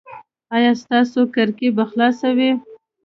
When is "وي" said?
2.37-2.51